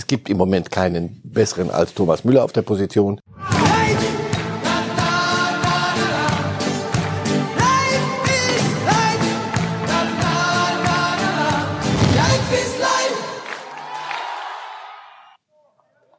[0.00, 3.20] Es gibt im Moment keinen besseren als Thomas Müller auf der Position.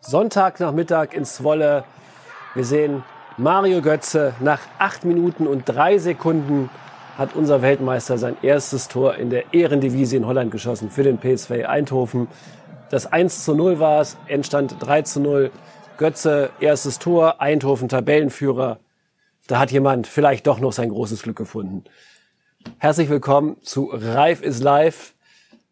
[0.01, 1.83] Sonntagnachmittag in Zwolle.
[2.53, 3.03] Wir sehen
[3.37, 4.35] Mario Götze.
[4.41, 6.69] Nach acht Minuten und drei Sekunden
[7.17, 11.65] hat unser Weltmeister sein erstes Tor in der Ehrendivisie in Holland geschossen für den PSV
[11.67, 12.27] Eindhoven.
[12.91, 15.51] Das 1 zu 0 war es, Endstand 3 zu 0.
[15.97, 18.79] Götze, erstes Tor, Eindhoven Tabellenführer.
[19.47, 21.85] Da hat jemand vielleicht doch noch sein großes Glück gefunden.
[22.79, 25.13] Herzlich willkommen zu Reif is Live.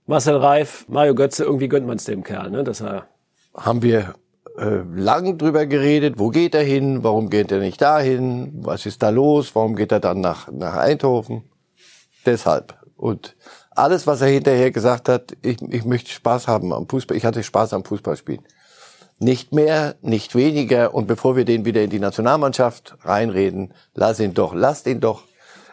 [0.06, 3.08] Marcel Reif, Mario Götze, irgendwie gönnt man es dem Kerl, ne, dass er
[3.54, 4.16] haben wir
[4.58, 9.04] äh, lang drüber geredet, wo geht er hin, warum geht er nicht dahin, was ist
[9.04, 11.44] da los, warum geht er dann nach, nach Eindhoven.
[12.26, 12.76] Deshalb.
[12.96, 13.36] Und
[13.80, 17.44] alles, was er hinterher gesagt hat, ich, ich möchte Spaß haben am Fußball, ich hatte
[17.44, 18.44] Spaß am Fußballspielen.
[19.20, 20.94] Nicht mehr, nicht weniger.
[20.94, 25.24] Und bevor wir den wieder in die Nationalmannschaft reinreden, lass ihn doch, lasst ihn doch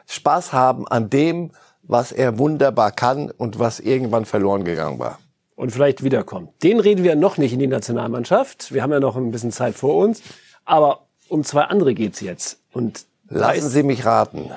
[0.06, 5.18] Spaß haben an dem, was er wunderbar kann und was irgendwann verloren gegangen war
[5.56, 6.62] und vielleicht wiederkommt.
[6.62, 8.72] Den reden wir noch nicht in die Nationalmannschaft.
[8.72, 10.22] Wir haben ja noch ein bisschen Zeit vor uns.
[10.64, 12.60] Aber um zwei andere geht's jetzt.
[12.72, 14.50] Und Lassen Sie mich raten.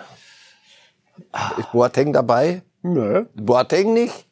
[1.58, 2.62] Ist Boateng dabei?
[2.82, 3.26] Nö.
[3.36, 4.26] Boateng nicht?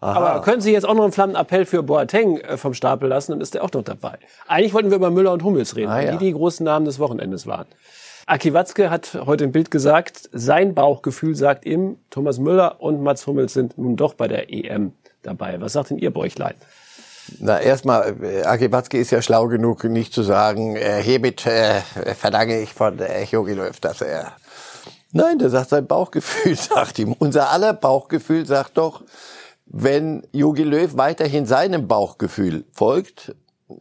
[0.00, 0.18] Aha.
[0.18, 3.40] Aber können Sie jetzt auch noch einen Flammenappell für Boateng äh, vom Stapel lassen, dann
[3.40, 4.18] ist der auch noch dabei.
[4.48, 6.12] Eigentlich wollten wir über Müller und Hummels reden, ah, ja.
[6.12, 7.66] die die großen Namen des Wochenendes waren.
[8.26, 13.26] Aki Watzke hat heute im Bild gesagt, sein Bauchgefühl sagt ihm, Thomas Müller und Mats
[13.26, 15.60] Hummels sind nun doch bei der EM dabei.
[15.60, 16.54] Was sagt denn Ihr Bäuchlein?
[17.38, 21.80] Na, erstmal, äh, Aki Watzke ist ja schlau genug, nicht zu sagen, äh, hiermit äh,
[22.14, 24.32] verlange ich von äh, Jogi Löw, dass er...
[25.12, 27.14] Nein, der sagt, sein Bauchgefühl sagt ihm.
[27.18, 29.02] Unser aller Bauchgefühl sagt doch,
[29.66, 33.34] wenn Jogi Löw weiterhin seinem Bauchgefühl folgt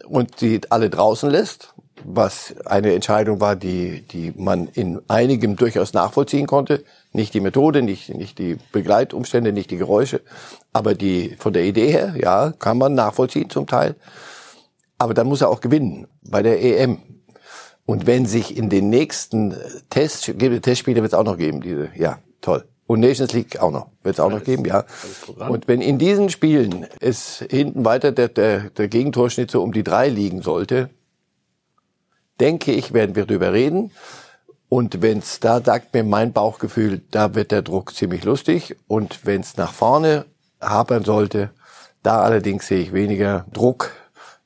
[0.07, 5.93] und sie alle draußen lässt, was eine Entscheidung war, die, die man in einigem durchaus
[5.93, 6.83] nachvollziehen konnte.
[7.11, 10.21] Nicht die Methode, nicht, nicht die Begleitumstände, nicht die Geräusche,
[10.73, 13.95] aber die, von der Idee her, ja, kann man nachvollziehen zum Teil.
[14.97, 16.99] Aber dann muss er auch gewinnen bei der EM.
[17.89, 19.55] Und wenn sich in den nächsten
[19.89, 22.63] Test, Testspiele wird es auch noch geben, diese, ja, toll.
[22.85, 24.85] Und Nations League auch noch, wird es auch noch geben, ja.
[25.39, 29.81] Und wenn in diesen Spielen es hinten weiter der, der, der Gegentorschnitt so um die
[29.83, 30.91] drei liegen sollte,
[32.39, 33.89] denke ich, werden wir drüber reden.
[34.69, 38.75] Und wenn's da sagt mir mein Bauchgefühl, da wird der Druck ziemlich lustig.
[38.87, 40.25] Und wenn's nach vorne
[40.61, 41.49] hapern sollte,
[42.03, 43.93] da allerdings sehe ich weniger Druck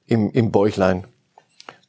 [0.08, 1.08] im, im Bäuchlein.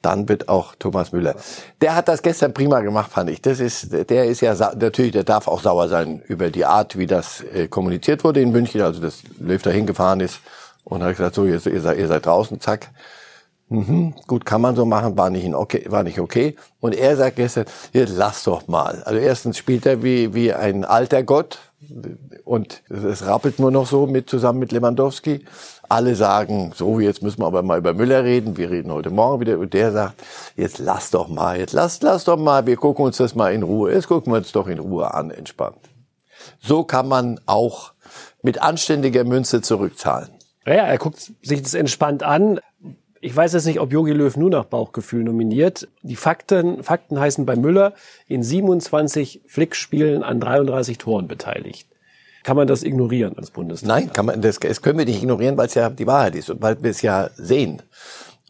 [0.05, 1.35] Dann wird auch Thomas Müller.
[1.81, 3.41] Der hat das gestern prima gemacht, fand ich.
[3.41, 7.07] Das ist, der ist ja natürlich, der darf auch sauer sein über die Art, wie
[7.07, 8.83] das äh, kommuniziert wurde in München.
[8.83, 10.41] Also das Löw da hingefahren ist
[10.85, 12.91] und hat gesagt, so ihr, ihr, seid, ihr seid draußen, zack.
[13.71, 16.55] Mhm, gut, kann man so machen, war nicht, okay, war nicht okay.
[16.81, 19.03] Und er sagt gestern, jetzt lass doch mal.
[19.05, 21.59] Also erstens spielt er wie, wie ein alter Gott
[22.45, 25.45] und es rappelt nur noch so mit zusammen mit Lewandowski.
[25.95, 28.57] Alle sagen, so, jetzt müssen wir aber mal über Müller reden.
[28.57, 29.61] Wir reden heute Morgen wieder.
[29.61, 30.21] Und der sagt,
[30.57, 33.63] jetzt lass doch mal, jetzt lass, lass doch mal, wir gucken uns das mal in
[33.63, 33.93] Ruhe.
[33.93, 35.79] Jetzt gucken wir uns doch in Ruhe an, entspannt.
[36.59, 37.93] So kann man auch
[38.43, 40.31] mit anständiger Münze zurückzahlen.
[40.67, 42.59] Ja, er guckt sich das entspannt an.
[43.21, 45.87] Ich weiß jetzt nicht, ob Jogi Löw nur nach Bauchgefühl nominiert.
[46.03, 47.93] Die Fakten, Fakten heißen bei Müller
[48.27, 51.87] in 27 Flickspielen an 33 Toren beteiligt.
[52.45, 53.95] Kann man das ignorieren als Bundestrainer?
[53.95, 56.51] Nein, kann man, das, das können wir nicht ignorieren, weil es ja die Wahrheit ist
[56.51, 57.83] und weil wir es ja sehen.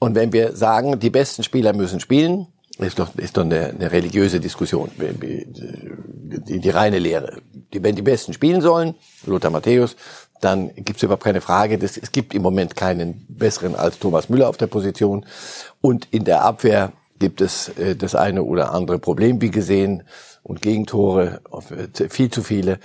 [0.00, 3.92] Und wenn wir sagen, die besten Spieler müssen spielen, ist doch, ist doch eine, eine
[3.92, 7.38] religiöse Diskussion, die, die reine Lehre.
[7.72, 8.96] Die, wenn die Besten spielen sollen,
[9.26, 9.94] Lothar Matthäus,
[10.40, 11.78] dann gibt es überhaupt keine Frage.
[11.78, 15.24] Das, es gibt im Moment keinen besseren als Thomas Müller auf der Position.
[15.80, 20.02] Und in der Abwehr gibt es äh, das eine oder andere Problem, wie gesehen,
[20.42, 21.40] und Gegentore,
[21.70, 22.78] äh, viel zu viele.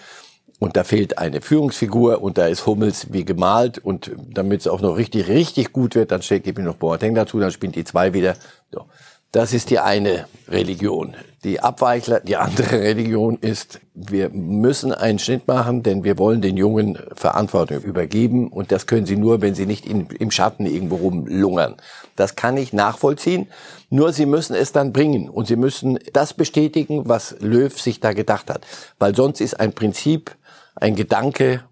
[0.59, 3.77] Und da fehlt eine Führungsfigur und da ist Hummels wie gemalt.
[3.77, 7.39] Und damit es auch noch richtig, richtig gut wird, dann ich mir noch Boateng dazu,
[7.39, 8.35] dann spielt die zwei wieder.
[8.71, 8.85] So.
[9.31, 11.15] Das ist die eine Religion.
[11.43, 16.57] Die Abweichler, die andere Religion ist, wir müssen einen Schnitt machen, denn wir wollen den
[16.57, 20.95] Jungen Verantwortung übergeben und das können sie nur, wenn sie nicht in, im Schatten irgendwo
[20.95, 21.75] rumlungern.
[22.15, 23.47] Das kann ich nachvollziehen,
[23.91, 28.13] nur sie müssen es dann bringen und sie müssen das bestätigen, was Löw sich da
[28.13, 28.65] gedacht hat.
[28.97, 30.35] Weil sonst ist ein Prinzip,
[30.79, 31.63] ein Gedanke,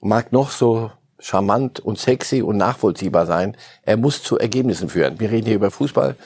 [0.00, 5.20] mag noch so charmant und sexy und nachvollziehbar sein, er muss zu Ergebnissen führen.
[5.20, 6.16] Wir reden hier über Fußball.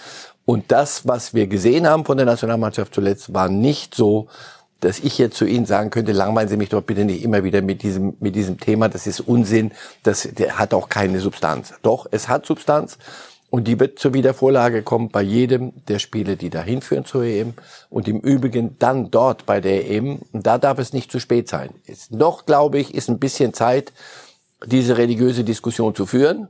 [0.44, 4.28] Und das, was wir gesehen haben von der Nationalmannschaft zuletzt, war nicht so,
[4.80, 7.62] dass ich jetzt zu Ihnen sagen könnte, langweilen Sie mich doch bitte nicht immer wieder
[7.62, 9.72] mit diesem, mit diesem Thema, das ist Unsinn,
[10.02, 11.72] das hat auch keine Substanz.
[11.82, 12.98] Doch, es hat Substanz
[13.54, 17.54] und die wird zur Wiedervorlage kommen bei jedem der Spiele, die dahin führen zur EM
[17.88, 20.22] und im Übrigen dann dort bei der EM.
[20.32, 21.70] Und da darf es nicht zu spät sein.
[21.86, 23.92] Ist noch, glaube ich, ist ein bisschen Zeit,
[24.66, 26.48] diese religiöse Diskussion zu führen.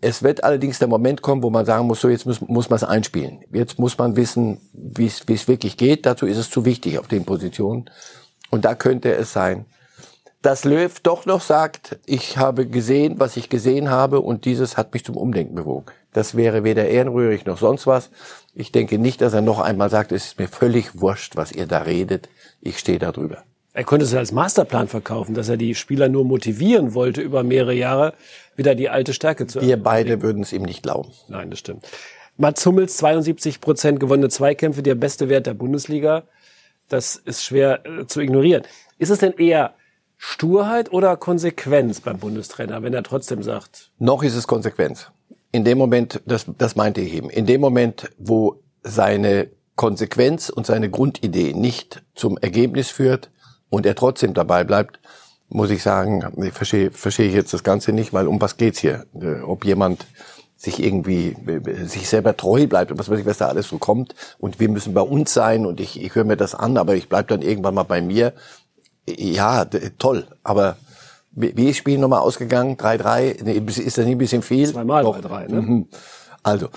[0.00, 2.76] Es wird allerdings der Moment kommen, wo man sagen muss, so jetzt muss, muss man
[2.76, 3.40] es einspielen.
[3.52, 6.06] Jetzt muss man wissen, wie es wirklich geht.
[6.06, 7.90] Dazu ist es zu wichtig auf den Positionen.
[8.50, 9.66] Und da könnte es sein,
[10.42, 14.94] dass Löw doch noch sagt, ich habe gesehen, was ich gesehen habe und dieses hat
[14.94, 15.86] mich zum Umdenken bewogen.
[16.12, 18.10] Das wäre weder ehrenrührig noch sonst was.
[18.54, 21.66] Ich denke nicht, dass er noch einmal sagt, es ist mir völlig wurscht, was ihr
[21.66, 22.28] da redet.
[22.60, 23.44] Ich stehe da drüber.
[23.72, 27.74] Er könnte es als Masterplan verkaufen, dass er die Spieler nur motivieren wollte, über mehrere
[27.74, 28.14] Jahre
[28.56, 31.12] wieder die alte Stärke zu Wir beide würden es ihm nicht glauben.
[31.28, 31.86] Nein, das stimmt.
[32.36, 36.24] Mats Hummels, 72 Prozent gewonnene Zweikämpfe, der beste Wert der Bundesliga.
[36.88, 38.62] Das ist schwer äh, zu ignorieren.
[38.98, 39.74] Ist es denn eher
[40.16, 43.90] Sturheit oder Konsequenz beim Bundestrainer, wenn er trotzdem sagt?
[43.98, 45.10] Noch ist es Konsequenz.
[45.52, 50.66] In dem Moment, das, das meinte ich eben, in dem Moment, wo seine Konsequenz und
[50.66, 53.30] seine Grundidee nicht zum Ergebnis führt,
[53.70, 55.00] und er trotzdem dabei bleibt,
[55.48, 58.78] muss ich sagen, ich verstehe, verstehe ich jetzt das Ganze nicht, weil um was geht's
[58.78, 59.06] hier?
[59.18, 60.06] Äh, ob jemand
[60.56, 63.78] sich irgendwie äh, sich selber treu bleibt und was weiß ich, was da alles so
[63.78, 66.94] kommt und wir müssen bei uns sein und ich, ich höre mir das an, aber
[66.94, 68.34] ich bleib dann irgendwann mal bei mir.
[69.08, 69.64] Ja,
[69.98, 70.76] toll, aber
[71.32, 72.76] wie ist Spiel nochmal ausgegangen?
[72.76, 73.44] 3-3?
[73.80, 74.72] Ist das nicht ein bisschen viel?
[74.72, 75.62] Zweimal 3-3, ne?
[75.62, 75.88] Mhm.
[76.42, 76.68] Also,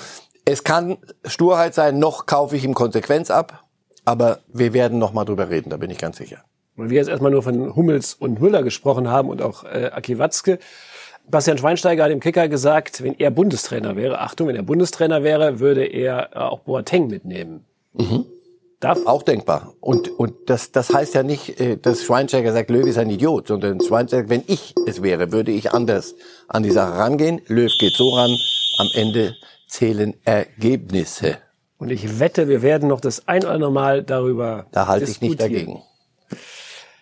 [0.46, 3.64] es kann Sturheit sein, noch kaufe ich ihm Konsequenz ab,
[4.06, 6.44] aber wir werden nochmal drüber reden, da bin ich ganz sicher
[6.76, 10.18] weil wir jetzt erstmal nur von Hummels und Müller gesprochen haben und auch äh, Aki
[10.20, 10.60] Watzke.
[11.30, 15.60] Bastian Schweinsteiger hat dem Kicker gesagt, wenn er Bundestrainer wäre, Achtung, wenn er Bundestrainer wäre,
[15.60, 17.66] würde er äh, auch Boateng mitnehmen.
[17.94, 18.26] Mhm.
[18.84, 19.06] Darf?
[19.06, 19.74] Auch denkbar.
[19.80, 23.48] Und, und das, das heißt ja nicht, äh, dass Schweinsteiger sagt, Löw ist ein Idiot,
[23.48, 26.16] sondern Schweinsteiger, wenn ich es wäre, würde ich anders
[26.50, 27.42] an die Sache rangehen.
[27.48, 28.36] Löw geht so ran,
[28.78, 29.36] am Ende
[29.68, 31.38] zählen Ergebnisse.
[31.78, 35.22] Und ich wette, wir werden noch das ein oder andere Mal darüber Da halte ich
[35.22, 35.82] nicht dagegen.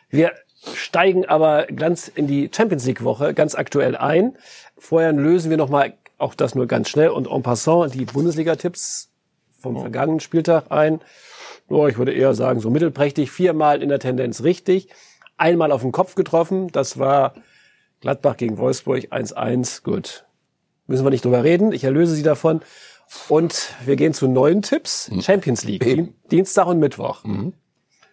[0.10, 0.34] Wir
[0.76, 4.38] steigen aber ganz in die Champions League Woche ganz aktuell ein.
[4.78, 9.10] Vorher lösen wir nochmal auch das nur ganz schnell und en passant die Bundesliga-Tipps
[9.60, 9.82] vom oh.
[9.82, 11.02] vergangenen Spieltag ein.
[11.72, 14.90] Oh, ich würde eher sagen, so mittelprächtig, viermal in der Tendenz richtig,
[15.38, 17.34] einmal auf den Kopf getroffen, das war
[18.02, 20.26] Gladbach gegen Wolfsburg 1-1, gut.
[20.88, 22.62] Müssen wir nicht drüber reden, ich erlöse Sie davon.
[23.28, 25.22] Und wir gehen zu neuen Tipps, hm.
[25.22, 27.24] Champions League, Dienstag und Mittwoch.
[27.24, 27.54] Mhm.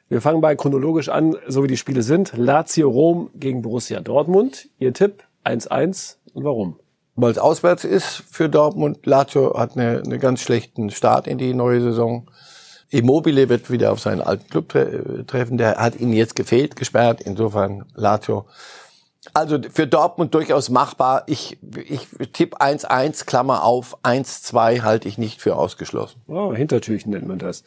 [0.08, 2.32] Wir fangen bei chronologisch an, so wie die Spiele sind.
[2.37, 4.69] Lazio Rom gegen Borussia Dortmund.
[4.78, 6.81] Ihr Tipp 1-1 und warum?
[7.14, 9.04] Weil es auswärts ist für Dortmund.
[9.04, 12.26] Lazio hat einen eine ganz schlechten Start in die neue Saison.
[12.90, 15.58] Immobile wird wieder auf seinen alten Club tre treffen.
[15.58, 17.20] Der hat ihnen jetzt gefehlt, gesperrt.
[17.20, 18.46] Insofern Lazio.
[19.35, 21.25] Also für Dortmund durchaus machbar.
[21.26, 26.20] Ich, ich tippe 1-1, Klammer auf, 1-2 halte ich nicht für ausgeschlossen.
[26.29, 27.64] Oh, Hintertürchen nennt man das.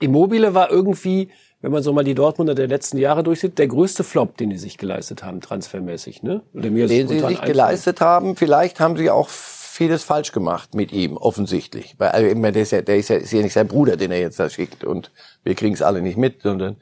[0.00, 1.30] Immobile war irgendwie,
[1.60, 4.58] wenn man so mal die Dortmunder der letzten Jahre durchsieht, der größte Flop, den die
[4.58, 6.42] sich geleistet haben, transfermäßig, ne?
[6.54, 8.36] Oder mir den sie sich geleistet haben.
[8.36, 9.28] Vielleicht haben sie auch
[9.74, 11.96] vieles falsch gemacht mit ihm, offensichtlich.
[11.98, 14.20] Weil also, der ist ja, der ist ja, ist ja nicht sein Bruder, den er
[14.20, 15.10] jetzt da schickt und
[15.42, 16.76] wir kriegen es alle nicht mit, sondern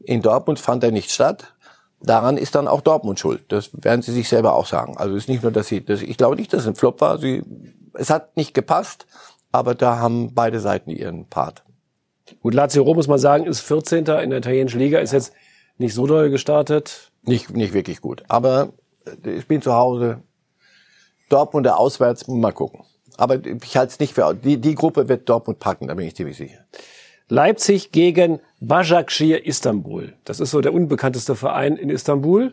[0.00, 1.54] in Dortmund fand er nicht statt.
[2.00, 3.44] Daran ist dann auch Dortmund schuld.
[3.48, 4.96] Das werden sie sich selber auch sagen.
[4.96, 7.00] Also es ist nicht nur, dass sie, dass, ich glaube nicht, dass es ein Flop
[7.00, 7.18] war.
[7.18, 7.44] Sie,
[7.94, 9.06] es hat nicht gepasst,
[9.52, 11.62] aber da haben beide Seiten ihren Part.
[12.40, 13.98] Gut, Lazio Rom muss man sagen, ist 14.
[13.98, 15.32] in der italienischen Liga, ist jetzt
[15.78, 17.12] nicht so doll gestartet.
[17.22, 18.24] Nicht, nicht wirklich gut.
[18.26, 18.72] Aber
[19.24, 20.22] ich bin zu Hause.
[21.32, 22.84] Dortmund auswärts, mal gucken.
[23.16, 26.16] Aber ich halte es nicht für, die, die Gruppe wird Dortmund packen, da bin ich
[26.16, 26.58] ziemlich sicher.
[27.28, 30.12] Leipzig gegen Başakşehir Istanbul.
[30.24, 32.52] Das ist so der unbekannteste Verein in Istanbul.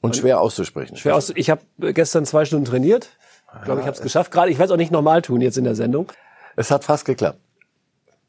[0.00, 0.96] Und schwer auszusprechen.
[0.96, 1.62] Schwer aus, ich habe
[1.92, 3.10] gestern zwei Stunden trainiert.
[3.58, 4.30] Ich glaube, ich habe es geschafft.
[4.30, 6.12] Gerade, ich werde es auch nicht normal tun jetzt in der Sendung.
[6.56, 7.38] Es hat fast geklappt.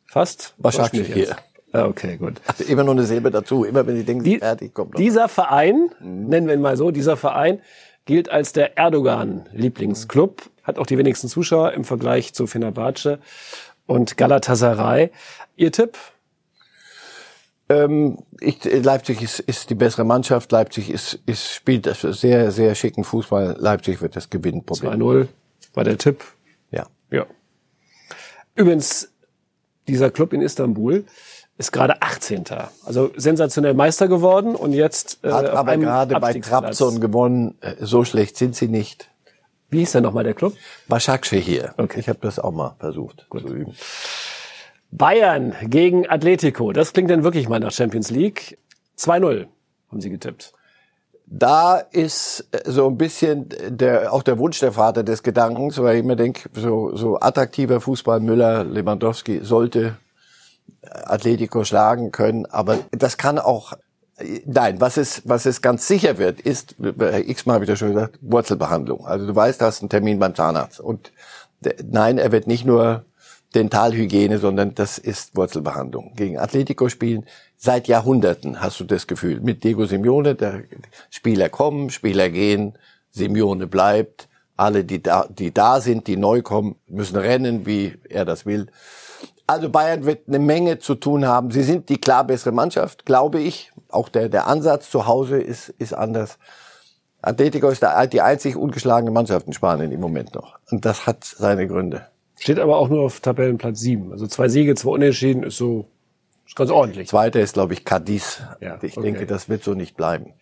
[0.05, 0.53] Fast?
[0.57, 1.36] Wahrscheinlich hier.
[1.74, 2.41] Ah, okay, gut.
[2.48, 3.63] Also immer nur eine Silbe dazu.
[3.63, 4.98] Immer wenn die denken, Die, fertig, kommt noch.
[4.98, 6.27] Dieser Verein, mhm.
[6.27, 7.62] nennen wir ihn mal so, dieser Verein
[8.05, 13.20] gilt als der Erdogan-Lieblingsclub, hat auch die wenigsten Zuschauer im Vergleich zu Fenerbahce
[13.86, 15.12] und Galatasaray.
[15.55, 15.98] Ihr Tipp?
[17.70, 20.51] Ähm, ich, Leipzig ist, ist die bessere Mannschaft.
[20.51, 23.55] Leipzig ist, ist, spielt sehr, sehr schicken Fußball.
[23.60, 24.63] Leipzig wird das gewinnen.
[24.63, 25.27] 2-0
[25.74, 26.24] war der Tipp.
[26.72, 26.88] Ja.
[27.12, 27.25] Ja.
[28.55, 29.12] Übrigens,
[29.88, 31.05] dieser Club in Istanbul
[31.62, 32.44] ist gerade 18.
[32.86, 37.56] Also sensationell Meister geworden und jetzt äh, hat aber gerade bei Trabzon gewonnen.
[37.62, 39.10] Äh, so schlecht sind sie nicht.
[39.70, 40.53] Wie ist denn nochmal der Club?
[40.89, 41.74] Başakşehir hier.
[41.77, 42.00] Okay.
[42.00, 43.48] Ich habe das auch mal versucht Gut.
[43.48, 43.74] zu üben.
[44.91, 46.74] Bayern gegen Atletico.
[46.74, 48.58] Das klingt dann wirklich mal nach Champions League.
[48.98, 49.48] 2-0
[49.89, 50.53] haben Sie getippt.
[51.25, 56.00] Da ist äh, so ein bisschen der, auch der Wunsch der Vater des Gedankens, weil
[56.00, 59.96] ich mir denke, so, so attraktiver Fußball Müller, Lewandowski sollte
[60.81, 63.73] Atletico schlagen können, aber das kann auch
[64.45, 68.19] Nein, was es, was es ganz sicher wird, ist, x-mal habe ich das schon gesagt,
[68.21, 69.05] Wurzelbehandlung.
[69.05, 70.79] Also du weißt, du hast einen Termin beim Zahnarzt.
[70.79, 71.11] Und
[71.83, 73.05] nein, er wird nicht nur
[73.55, 76.13] Dentalhygiene, sondern das ist Wurzelbehandlung.
[76.15, 77.25] Gegen Atletico spielen
[77.57, 79.41] seit Jahrhunderten, hast du das Gefühl.
[79.41, 80.63] Mit Diego Simeone, der
[81.09, 82.77] Spieler kommen, Spieler gehen,
[83.11, 84.29] Simeone bleibt.
[84.55, 88.67] Alle, die da, die da sind, die neu kommen, müssen rennen, wie er das will.
[89.51, 91.51] Also Bayern wird eine Menge zu tun haben.
[91.51, 93.74] Sie sind die klar bessere Mannschaft, glaube ich.
[93.89, 96.39] Auch der, der Ansatz zu Hause ist, ist anders.
[97.22, 100.58] Atletico ist die einzig ungeschlagene Mannschaft in Spanien im Moment noch.
[100.72, 102.08] Und das hat seine Gründe.
[102.39, 104.13] Steht aber auch nur auf Tabellenplatz 7.
[104.13, 105.86] Also zwei Siege, zwei Unentschieden ist so
[106.48, 107.10] ist ganz ordentlich.
[107.10, 108.41] Zweiter ist, glaube ich, Cadiz.
[108.62, 109.12] Ja, ich okay.
[109.12, 110.34] denke, das wird so nicht bleiben.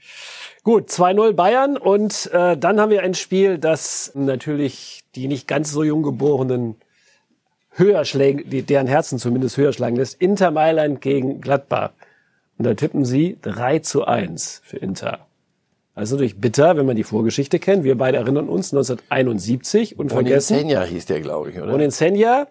[0.64, 5.72] Gut, 2-0 Bayern und äh, dann haben wir ein Spiel, das natürlich die nicht ganz
[5.72, 6.76] so jung geborenen
[7.80, 10.22] höher schlägen, die, deren Herzen zumindest höher schlagen lässt.
[10.22, 11.92] Inter Mailand gegen Gladbach.
[12.58, 15.26] Und da tippen sie 3 zu 1 für Inter.
[15.96, 17.84] Also natürlich bitter, wenn man die Vorgeschichte kennt.
[17.84, 20.58] Wir beide erinnern uns 1971 und vergessen.
[20.58, 21.74] Senja hieß der, glaube ich, oder?
[21.74, 22.48] Und in Senja.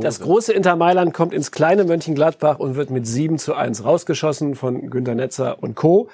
[0.00, 4.54] Das große Inter Mailand kommt ins kleine Mönchengladbach und wird mit 7 zu 1 rausgeschossen
[4.54, 6.08] von Günter Netzer und Co.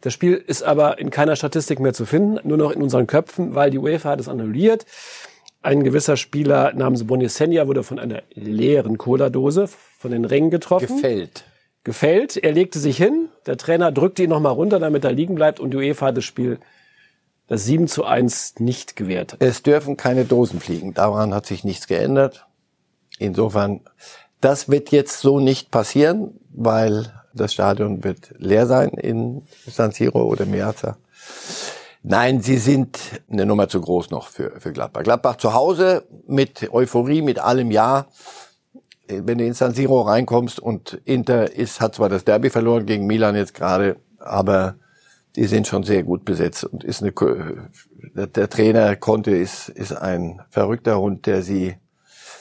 [0.00, 3.54] Das Spiel ist aber in keiner Statistik mehr zu finden, nur noch in unseren Köpfen,
[3.54, 4.86] weil die UEFA hat es annulliert.
[5.62, 10.96] Ein gewisser Spieler namens Bonisenia wurde von einer leeren Cola-Dose von den Rängen getroffen.
[10.96, 11.44] Gefällt.
[11.84, 12.36] Gefällt.
[12.38, 13.28] Er legte sich hin.
[13.46, 15.60] Der Trainer drückte ihn nochmal runter, damit er liegen bleibt.
[15.60, 16.58] Und die UEFA hat das Spiel,
[17.46, 19.36] das 7 zu 1, nicht gewährt.
[19.38, 20.94] Es dürfen keine Dosen fliegen.
[20.94, 22.46] Daran hat sich nichts geändert.
[23.18, 23.80] Insofern,
[24.40, 30.24] das wird jetzt so nicht passieren, weil das Stadion wird leer sein in San Siro
[30.24, 30.96] oder Meazza.
[32.02, 32.98] Nein, sie sind
[33.30, 35.02] eine Nummer zu groß noch für, für Gladbach.
[35.02, 38.06] Gladbach zu Hause mit Euphorie, mit allem Ja.
[39.06, 43.06] Wenn du in San Siro reinkommst und Inter ist, hat zwar das Derby verloren gegen
[43.06, 44.76] Milan jetzt gerade, aber
[45.36, 47.12] die sind schon sehr gut besetzt und ist eine,
[48.14, 51.74] der, der Trainer Conte ist, ist ein verrückter Hund, der sie,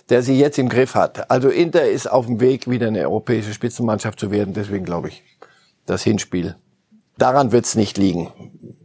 [0.09, 1.29] der sie jetzt im Griff hat.
[1.31, 4.53] Also Inter ist auf dem Weg, wieder eine europäische Spitzenmannschaft zu werden.
[4.53, 5.23] Deswegen glaube ich,
[5.85, 6.55] das Hinspiel.
[7.17, 8.31] Daran wird es nicht liegen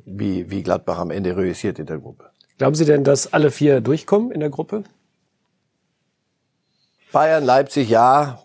[0.04, 2.30] wie, wie Gladbach am Ende realisiert in der Gruppe.
[2.58, 4.84] Glauben Sie denn, dass alle vier durchkommen in der Gruppe?
[7.12, 8.42] Bayern, Leipzig, ja.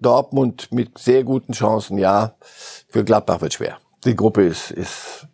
[0.00, 2.34] Dortmund mit sehr guten Chancen, ja.
[2.88, 3.78] Für Gladbach wird schwer.
[4.04, 5.26] Die Gruppe ist, ist.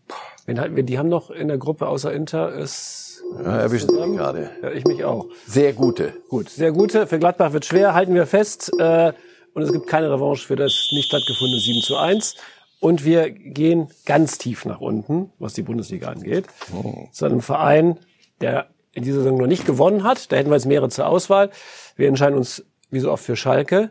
[0.46, 3.22] Die haben noch in der Gruppe außer Inter ist.
[3.38, 4.50] Ja, erwischen Sie gerade.
[4.62, 5.26] Ja, ich mich auch.
[5.46, 6.14] Sehr gute.
[6.28, 7.06] Gut, sehr gute.
[7.06, 8.72] Für Gladbach wird schwer, halten wir fest.
[8.78, 9.12] Äh,
[9.54, 12.36] und es gibt keine Revanche für das nicht stattgefundene 7 zu 1.
[12.80, 16.46] Und wir gehen ganz tief nach unten, was die Bundesliga angeht.
[16.74, 17.08] Oh.
[17.12, 17.98] Zu einem Verein,
[18.40, 20.32] der in dieser Saison noch nicht gewonnen hat.
[20.32, 21.50] Da hätten wir jetzt mehrere zur Auswahl.
[21.96, 23.90] Wir entscheiden uns wie so oft für Schalke.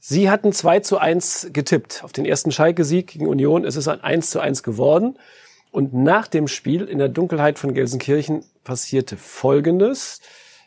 [0.00, 3.64] Sie hatten 2 zu 1 getippt auf den ersten Schalke-Sieg gegen Union.
[3.64, 5.18] Es ist ein 1 zu 1 geworden.
[5.70, 10.20] Und nach dem Spiel in der Dunkelheit von Gelsenkirchen passierte Folgendes.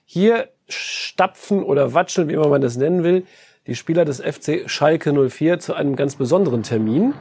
[0.06, 3.26] Hier stapfen oder watscheln, wie immer man das nennen will,
[3.68, 7.14] die Spieler des FC Schalke 04 zu einem ganz besonderen Termin.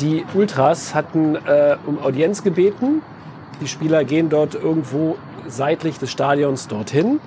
[0.00, 3.02] Die Ultras hatten äh, um Audienz gebeten.
[3.60, 7.20] Die Spieler gehen dort irgendwo seitlich des Stadions dorthin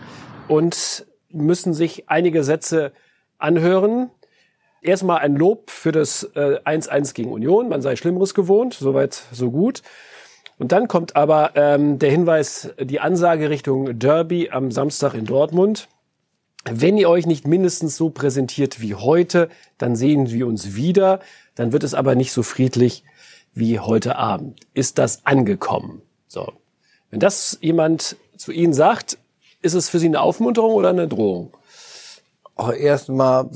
[0.47, 2.91] und müssen sich einige Sätze
[3.37, 4.09] anhören.
[4.81, 7.69] Erstmal ein Lob für das 1-1 äh, gegen Union.
[7.69, 8.73] Man sei Schlimmeres gewohnt.
[8.73, 9.81] Soweit, so gut.
[10.59, 15.87] Und dann kommt aber ähm, der Hinweis, die Ansage Richtung Derby am Samstag in Dortmund.
[16.71, 21.19] Wenn ihr euch nicht mindestens so präsentiert wie heute, dann sehen wir uns wieder.
[21.55, 23.03] Dann wird es aber nicht so friedlich
[23.53, 24.59] wie heute Abend.
[24.73, 26.01] Ist das angekommen?
[26.27, 26.51] So.
[27.09, 29.17] Wenn das jemand zu Ihnen sagt,
[29.61, 31.55] ist es für Sie eine Aufmunterung oder eine Drohung?
[32.55, 33.49] Auch erstmal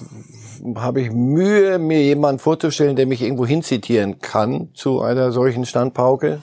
[0.76, 6.42] habe ich Mühe, mir jemanden vorzustellen, der mich irgendwo hinzitieren kann zu einer solchen Standpauke.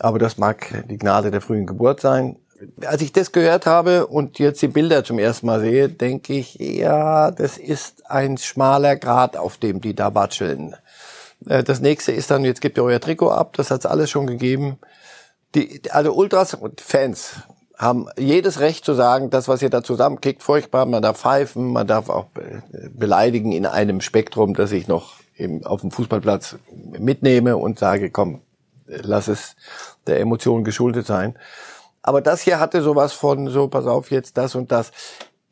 [0.00, 2.36] Aber das mag die Gnade der frühen Geburt sein
[2.84, 6.54] als ich das gehört habe und jetzt die Bilder zum ersten Mal sehe, denke ich,
[6.54, 10.74] ja, das ist ein schmaler Grat, auf dem die da watscheln.
[11.48, 14.26] Äh, das nächste ist dann, jetzt gebt ihr euer Trikot ab, das hat's alles schon
[14.26, 14.78] gegeben.
[15.54, 17.42] Die, also Ultras und Fans
[17.76, 21.86] haben jedes Recht zu sagen, das, was ihr da zusammenkickt, furchtbar, man darf pfeifen, man
[21.86, 22.26] darf auch
[22.94, 26.56] beleidigen in einem Spektrum, das ich noch eben auf dem Fußballplatz
[26.98, 28.42] mitnehme und sage, komm,
[28.86, 29.56] lass es
[30.06, 31.36] der Emotion geschuldet sein.
[32.02, 34.90] Aber das hier hatte sowas von, so, pass auf, jetzt das und das.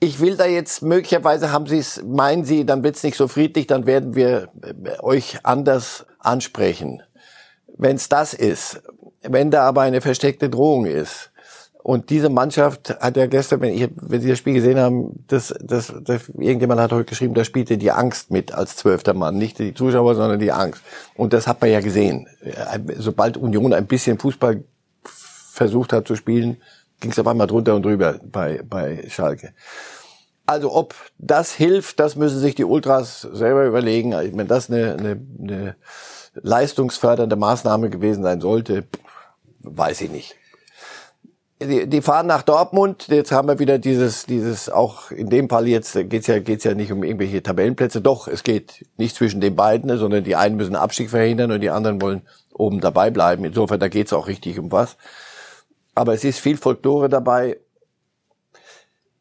[0.01, 3.67] ich will da jetzt möglicherweise haben Sie es, meinen Sie, dann wird's nicht so friedlich,
[3.67, 7.03] dann werden wir äh, euch anders ansprechen.
[7.77, 8.83] Wenn es das ist,
[9.23, 11.31] wenn da aber eine versteckte Drohung ist,
[11.83, 15.55] und diese Mannschaft hat ja gestern, wenn, ich, wenn Sie das Spiel gesehen haben, das,
[15.63, 19.39] das, das, irgendjemand hat heute geschrieben, da spielte die Angst mit als zwölfter Mann.
[19.39, 20.83] Nicht die Zuschauer, sondern die Angst.
[21.17, 22.29] Und das hat man ja gesehen.
[22.99, 24.63] Sobald Union ein bisschen Fußball
[25.51, 26.61] versucht hat zu spielen,
[27.01, 29.53] ging es auf einmal drunter und drüber bei, bei Schalke.
[30.47, 34.13] Also ob das hilft, das müssen sich die Ultras selber überlegen.
[34.13, 35.77] Wenn das eine, eine, eine
[36.35, 38.85] leistungsfördernde Maßnahme gewesen sein sollte,
[39.61, 40.37] weiß ich nicht
[41.63, 43.09] die, die fahren nach Dortmund.
[43.09, 46.75] Jetzt haben wir wieder dieses, dieses auch in dem Fall jetzt geht's ja geht's ja
[46.75, 48.01] nicht um irgendwelche Tabellenplätze.
[48.01, 51.71] Doch, es geht nicht zwischen den beiden, sondern die einen müssen Abstieg verhindern und die
[51.71, 52.23] anderen wollen
[52.55, 53.45] oben dabei bleiben.
[53.45, 54.97] Insofern da geht's auch richtig um was.
[55.95, 57.59] Aber es ist viel Folklore dabei.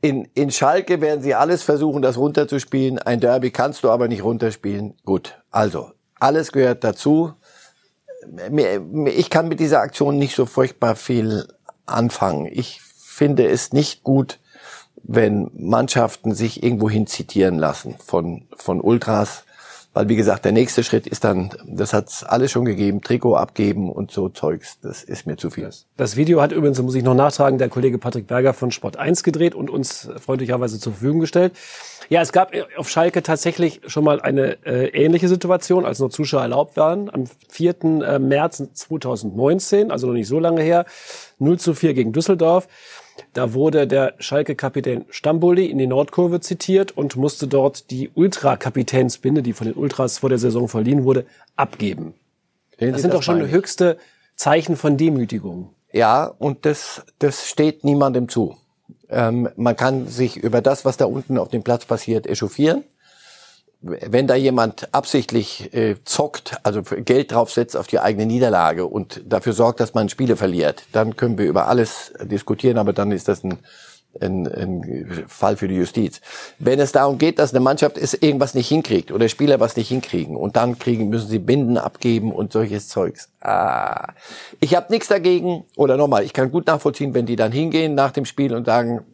[0.02, 3.00] In, in Schalke werden sie alles versuchen, das runterzuspielen.
[3.00, 4.96] Ein Derby kannst du aber nicht runterspielen.
[5.04, 7.34] Gut, also alles gehört dazu.
[9.06, 11.48] Ich kann mit dieser Aktion nicht so furchtbar viel
[11.86, 12.48] anfangen.
[12.52, 14.40] Ich finde es nicht gut,
[15.04, 19.44] wenn Mannschaften sich irgendwohin zitieren lassen von, von Ultras.
[19.94, 23.92] Weil, wie gesagt, der nächste Schritt ist dann, das hat's alles schon gegeben, Trikot abgeben
[23.92, 24.80] und so Zeugs.
[24.82, 25.68] Das ist mir zu viel.
[25.98, 29.24] Das Video hat übrigens, muss ich noch nachtragen, der Kollege Patrick Berger von Sport 1
[29.24, 31.54] gedreht und uns freundlicherweise zur Verfügung gestellt.
[32.08, 36.42] Ja, es gab auf Schalke tatsächlich schon mal eine äh, ähnliche Situation, als noch Zuschauer
[36.42, 37.10] erlaubt waren.
[37.10, 37.84] Am 4.
[37.84, 40.86] Äh, März 2019, also noch nicht so lange her,
[41.40, 42.68] 0 zu 4 gegen Düsseldorf.
[43.34, 49.54] Da wurde der Schalke-Kapitän Stamboli in die Nordkurve zitiert und musste dort die Ultra-Kapitänsbinde, die
[49.54, 52.14] von den Ultras vor der Saison verliehen wurde, abgeben.
[52.78, 53.98] Sehen das sind doch schon höchste
[54.36, 55.70] Zeichen von Demütigung.
[55.92, 58.58] Ja, und das, das steht niemandem zu.
[59.10, 62.84] Ähm, man kann sich über das, was da unten auf dem Platz passiert, echauffieren
[63.82, 69.54] wenn da jemand absichtlich äh, zockt, also Geld draufsetzt auf die eigene Niederlage und dafür
[69.54, 73.44] sorgt, dass man Spiele verliert, dann können wir über alles diskutieren, aber dann ist das
[73.46, 73.60] ein,
[74.20, 76.20] ein, ein Fall für die Justiz.
[76.58, 79.88] Wenn es darum geht, dass eine Mannschaft ist, irgendwas nicht hinkriegt oder Spieler was nicht
[79.88, 83.30] hinkriegen und dann kriegen müssen sie Binden abgeben und solches Zeugs.
[83.40, 84.14] Ah.
[84.60, 88.12] Ich habe nichts dagegen oder nochmal, ich kann gut nachvollziehen, wenn die dann hingehen nach
[88.12, 89.06] dem Spiel und sagen,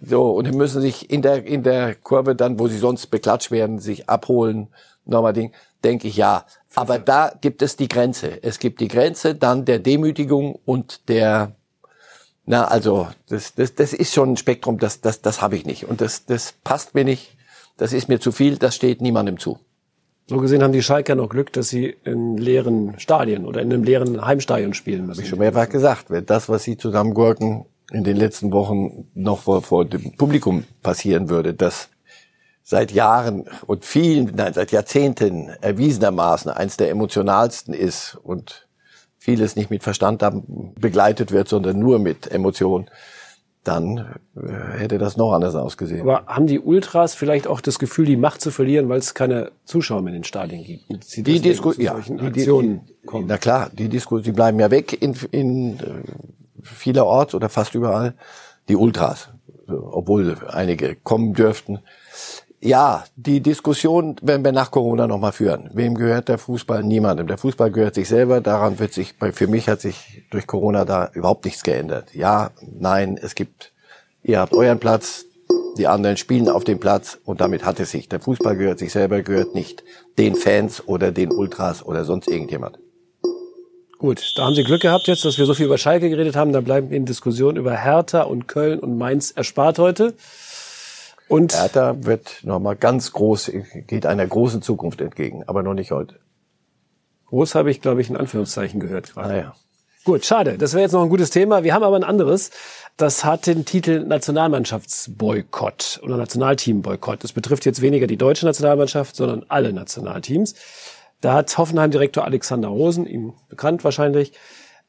[0.00, 3.50] so, und dann müssen sich in der, in der Kurve dann, wo sie sonst beklatscht
[3.50, 4.68] werden, sich abholen.
[5.04, 5.52] Nochmal Ding,
[5.84, 6.44] denke ich ja.
[6.74, 8.42] Aber da gibt es die Grenze.
[8.42, 11.52] Es gibt die Grenze dann der Demütigung und der,
[12.44, 15.88] na, also, das, das, das ist schon ein Spektrum, das, das, das habe ich nicht.
[15.88, 17.36] Und das, das passt mir nicht.
[17.76, 18.56] Das ist mir zu viel.
[18.56, 19.58] Das steht niemandem zu.
[20.28, 23.84] So gesehen haben die Schalker noch Glück, dass sie in leeren Stadien oder in einem
[23.84, 25.18] leeren Heimstadion spielen müssen.
[25.18, 26.10] Hab ich schon mehrfach gesagt.
[26.10, 31.28] Wenn das, was sie zusammengurken, in den letzten Wochen noch vor, vor dem Publikum passieren
[31.28, 31.88] würde, dass
[32.62, 38.66] seit Jahren und vielen, nein, seit Jahrzehnten erwiesenermaßen eins der emotionalsten ist und
[39.18, 40.24] vieles nicht mit Verstand
[40.80, 42.90] begleitet wird, sondern nur mit Emotionen,
[43.62, 46.02] dann äh, hätte das noch anders ausgesehen.
[46.02, 49.50] Aber haben die Ultras vielleicht auch das Gefühl, die Macht zu verlieren, weil es keine
[49.64, 51.04] Zuschauer mehr in den Stadien gibt?
[51.04, 53.26] Sie die Disku ja, die, die, kommen?
[53.26, 55.78] Na klar, die Disku die bleiben ja weg in, in
[56.74, 58.14] vielerorts oder fast überall
[58.68, 59.28] die Ultras,
[59.68, 61.80] obwohl einige kommen dürften.
[62.60, 65.70] Ja, die Diskussion werden wir nach Corona nochmal führen.
[65.74, 66.82] Wem gehört der Fußball?
[66.82, 67.26] Niemandem.
[67.26, 68.40] Der Fußball gehört sich selber.
[68.40, 72.14] Daran wird sich, für mich hat sich durch Corona da überhaupt nichts geändert.
[72.14, 73.72] Ja, nein, es gibt,
[74.22, 75.26] ihr habt euren Platz,
[75.76, 78.08] die anderen spielen auf dem Platz und damit hat es sich.
[78.08, 79.84] Der Fußball gehört sich selber, gehört nicht
[80.18, 82.78] den Fans oder den Ultras oder sonst irgendjemand.
[83.98, 86.52] Gut, da haben Sie Glück gehabt jetzt, dass wir so viel über Schalke geredet haben.
[86.52, 90.14] Da bleiben Ihnen Diskussionen über Hertha und Köln und Mainz erspart heute.
[91.28, 93.50] Und Hertha wird nochmal ganz groß,
[93.86, 96.16] geht einer großen Zukunft entgegen, aber noch nicht heute.
[97.26, 99.34] Groß habe ich, glaube ich, in Anführungszeichen gehört gerade.
[99.34, 99.54] Ah, ja.
[100.04, 100.56] Gut, schade.
[100.56, 101.64] Das wäre jetzt noch ein gutes Thema.
[101.64, 102.52] Wir haben aber ein anderes.
[102.96, 107.24] Das hat den Titel Nationalmannschaftsboykott oder Nationalteamboykott.
[107.24, 110.54] Das betrifft jetzt weniger die deutsche Nationalmannschaft, sondern alle Nationalteams.
[111.20, 114.32] Da hat Hoffenheim-Direktor Alexander Rosen, ihm bekannt wahrscheinlich,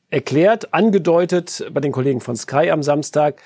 [0.09, 3.41] erklärt, angedeutet bei den Kollegen von Sky am Samstag,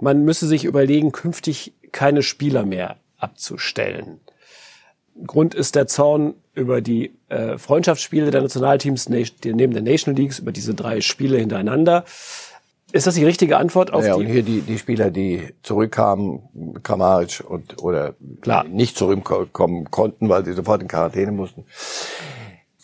[0.00, 4.20] man müsse sich überlegen, künftig keine Spieler mehr abzustellen.
[5.26, 10.52] Grund ist der Zorn über die äh, Freundschaftsspiele der Nationalteams neben der National Leagues, über
[10.52, 12.04] diese drei Spiele hintereinander.
[12.92, 14.20] Ist das die richtige Antwort auf ja, die?
[14.24, 18.64] und hier die, die Spieler, die zurückkamen, Kramaric und oder Klar.
[18.64, 21.64] nicht zurückkommen konnten, weil sie sofort in Quarantäne mussten.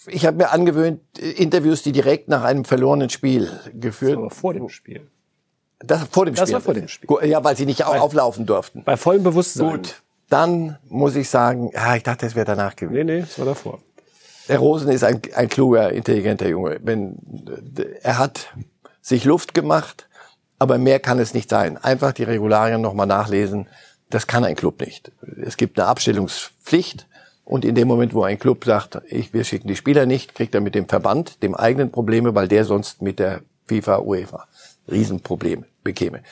[0.08, 4.18] Ich habe mir angewöhnt, Interviews, die direkt nach einem verlorenen Spiel geführt.
[4.18, 5.06] Aber vor dem Spiel.
[5.78, 6.54] Das vor dem Das Spiel.
[6.54, 7.08] war vor dem Spiel.
[7.24, 8.82] Ja, weil sie nicht au- auflaufen durften.
[8.84, 9.70] Bei vollem Bewusstsein.
[9.70, 10.02] Gut.
[10.28, 13.06] Dann muss ich sagen, ja, ich dachte, es wäre danach gewesen.
[13.06, 13.78] Nee, nee, das war davor.
[14.48, 16.78] Der Rosen ist ein, ein kluger, intelligenter Junge.
[16.82, 17.16] Wenn,
[18.02, 18.54] er hat
[19.04, 20.08] sich Luft gemacht,
[20.58, 21.76] aber mehr kann es nicht sein.
[21.76, 23.68] Einfach die Regularien nochmal nachlesen.
[24.08, 25.12] Das kann ein Club nicht.
[25.42, 27.06] Es gibt eine Abstellungspflicht.
[27.44, 30.54] Und in dem Moment, wo ein Club sagt, ich, wir schicken die Spieler nicht, kriegt
[30.54, 34.48] er mit dem Verband, dem eigenen Probleme, weil der sonst mit der FIFA, UEFA
[34.90, 36.22] Riesenprobleme bekäme.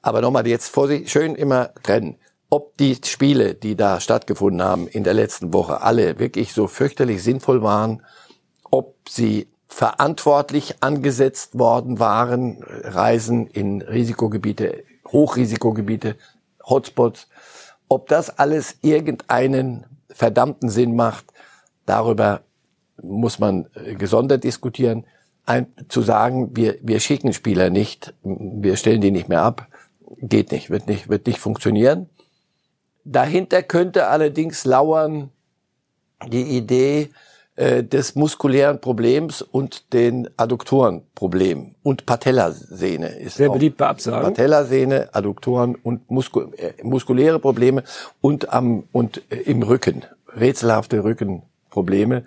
[0.00, 2.16] Aber nochmal jetzt Vorsicht, schön immer trennen.
[2.48, 7.24] Ob die Spiele, die da stattgefunden haben in der letzten Woche, alle wirklich so fürchterlich
[7.24, 8.02] sinnvoll waren,
[8.70, 16.16] ob sie verantwortlich angesetzt worden waren, Reisen in Risikogebiete, Hochrisikogebiete,
[16.68, 17.28] Hotspots,
[17.88, 21.26] ob das alles irgendeinen verdammten Sinn macht,
[21.86, 22.42] darüber
[23.00, 25.06] muss man äh, gesondert diskutieren.
[25.46, 29.68] Ein, zu sagen, wir, wir schicken Spieler nicht, wir stellen die nicht mehr ab,
[30.20, 32.10] geht nicht, wird nicht, wird nicht funktionieren.
[33.04, 35.30] Dahinter könnte allerdings lauern
[36.28, 37.10] die Idee
[37.60, 44.22] äh, des muskulären Problems und den Adduktorenproblem und Patellasehne ist Sehr beliebt bei Absagen.
[44.22, 47.84] Patellasehne, Adduktoren und Musku äh, muskuläre Probleme
[48.22, 52.24] und am und äh, im Rücken rätselhafte Rückenprobleme.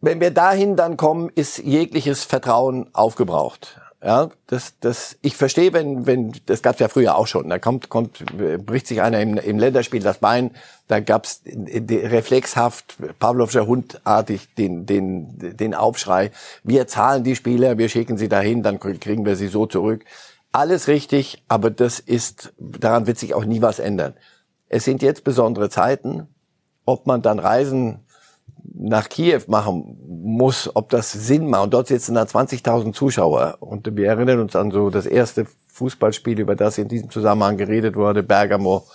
[0.00, 3.80] Wenn wir dahin dann kommen, ist jegliches Vertrauen aufgebraucht.
[4.02, 7.48] Ja, das, das, ich verstehe, wenn, wenn, das gab's ja früher auch schon.
[7.48, 8.24] Da kommt, kommt,
[8.64, 10.50] bricht sich einer im, im Länderspiel das Bein,
[10.86, 16.30] da gab's reflexhaft, Pavlovscher Hundartig den, den, den Aufschrei.
[16.62, 20.04] Wir zahlen die Spieler, wir schicken sie dahin, dann kriegen wir sie so zurück.
[20.52, 24.14] Alles richtig, aber das ist, daran wird sich auch nie was ändern.
[24.68, 26.28] Es sind jetzt besondere Zeiten.
[26.84, 28.05] Ob man dann Reisen
[28.74, 31.64] nach Kiew machen muss, ob das Sinn macht.
[31.64, 33.56] Und dort sitzen dann 20.000 Zuschauer.
[33.60, 37.96] Und wir erinnern uns an so das erste Fußballspiel, über das in diesem Zusammenhang geredet
[37.96, 38.86] wurde, Bergamo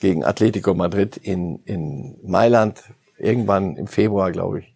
[0.00, 2.82] gegen Atletico Madrid in, in Mailand,
[3.18, 4.74] irgendwann im Februar, glaube ich.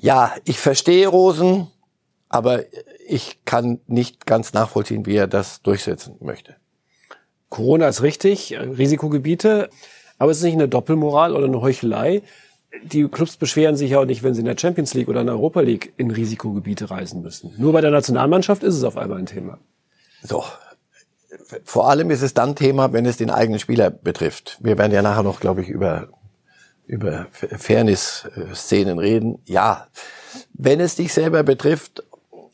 [0.00, 1.68] Ja, ich verstehe Rosen,
[2.28, 2.64] aber
[3.06, 6.56] ich kann nicht ganz nachvollziehen, wie er das durchsetzen möchte.
[7.48, 9.70] Corona ist richtig, Risikogebiete,
[10.18, 12.22] aber es ist nicht eine Doppelmoral oder eine Heuchelei.
[12.82, 15.26] Die Clubs beschweren sich ja auch nicht, wenn sie in der Champions League oder in
[15.26, 17.54] der Europa League in Risikogebiete reisen müssen.
[17.56, 19.58] Nur bei der Nationalmannschaft ist es auf einmal ein Thema.
[20.22, 20.44] So.
[21.64, 24.58] Vor allem ist es dann Thema, wenn es den eigenen Spieler betrifft.
[24.60, 26.08] Wir werden ja nachher noch, glaube ich, über,
[26.86, 29.38] über Fairness-Szenen reden.
[29.44, 29.88] Ja,
[30.52, 32.02] wenn es dich selber betrifft,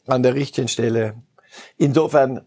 [0.06, 1.14] an der richtigen Stelle.
[1.76, 2.42] Insofern,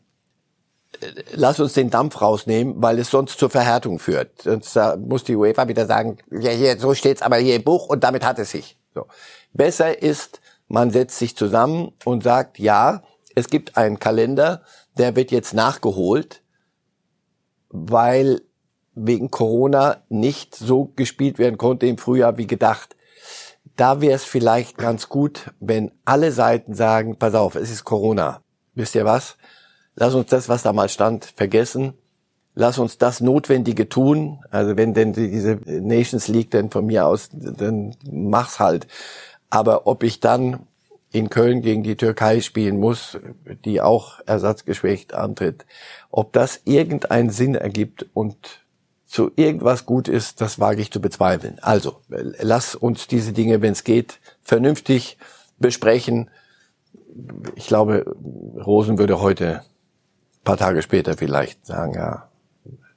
[1.33, 4.41] lass uns den Dampf rausnehmen, weil es sonst zur Verhärtung führt.
[4.41, 7.87] Sonst äh, muss die UEFA wieder sagen, ja, hier, so steht's aber hier im Buch
[7.87, 8.77] und damit hat es sich.
[8.93, 9.07] So.
[9.53, 13.03] Besser ist, man setzt sich zusammen und sagt, ja,
[13.35, 14.63] es gibt einen Kalender,
[14.97, 16.41] der wird jetzt nachgeholt,
[17.69, 18.41] weil
[18.95, 22.95] wegen Corona nicht so gespielt werden konnte im Frühjahr wie gedacht.
[23.75, 28.41] Da wäre es vielleicht ganz gut, wenn alle Seiten sagen, pass auf, es ist Corona.
[28.75, 29.37] Wisst ihr was?
[29.95, 31.93] Lass uns das, was da mal stand, vergessen.
[32.55, 34.39] Lass uns das Notwendige tun.
[34.51, 38.87] Also wenn denn diese Nations League denn von mir aus, dann mach's halt.
[39.49, 40.67] Aber ob ich dann
[41.11, 43.17] in Köln gegen die Türkei spielen muss,
[43.65, 45.65] die auch ersatzgeschwächt antritt,
[46.09, 48.63] ob das irgendeinen Sinn ergibt und
[49.05, 51.59] zu irgendwas gut ist, das wage ich zu bezweifeln.
[51.61, 55.19] Also, lass uns diese Dinge, wenn es geht, vernünftig
[55.59, 56.31] besprechen.
[57.55, 58.15] Ich glaube,
[58.65, 59.61] Rosen würde heute,
[60.43, 62.29] paar Tage später vielleicht sagen, ja,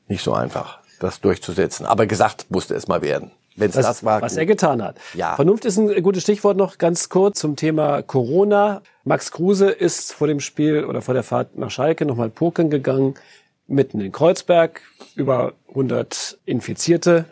[0.09, 1.87] nicht so einfach, das durchzusetzen.
[1.87, 3.31] Aber gesagt musste es mal werden.
[3.57, 4.39] Wenn es Was, das war, was gut.
[4.39, 4.99] er getan hat.
[5.15, 5.35] Ja.
[5.35, 8.83] Vernunft ist ein gutes Stichwort noch ganz kurz zum Thema Corona.
[9.05, 13.15] Max Kruse ist vor dem Spiel oder vor der Fahrt nach Schalke nochmal pokern gegangen,
[13.67, 14.83] mitten in Kreuzberg,
[15.15, 17.25] über 100 Infizierte.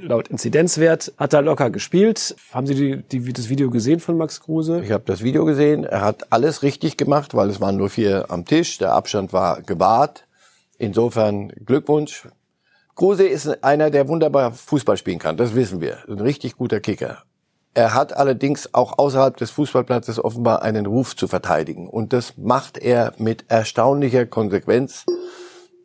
[0.00, 2.36] Laut Inzidenzwert hat er locker gespielt.
[2.52, 4.80] Haben Sie die, die, das Video gesehen von Max Kruse?
[4.82, 5.84] Ich habe das Video gesehen.
[5.84, 8.78] Er hat alles richtig gemacht, weil es waren nur vier am Tisch.
[8.78, 10.26] Der Abstand war gewahrt.
[10.78, 12.28] Insofern Glückwunsch.
[12.94, 15.36] Kruse ist einer, der wunderbar Fußball spielen kann.
[15.36, 15.98] Das wissen wir.
[16.08, 17.22] Ein richtig guter Kicker.
[17.74, 21.88] Er hat allerdings auch außerhalb des Fußballplatzes offenbar einen Ruf zu verteidigen.
[21.88, 25.06] Und das macht er mit erstaunlicher Konsequenz.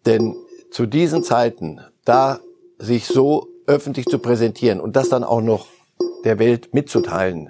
[0.06, 0.36] Denn
[0.72, 2.40] zu diesen Zeiten, da
[2.80, 5.68] sich so öffentlich zu präsentieren und das dann auch noch
[6.24, 7.50] der Welt mitzuteilen,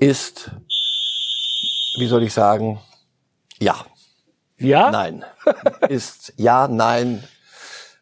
[0.00, 0.50] ist,
[1.98, 2.80] wie soll ich sagen,
[3.60, 3.76] ja,
[4.58, 4.90] Ja?
[4.90, 5.24] nein.
[5.88, 7.22] ist ja, nein,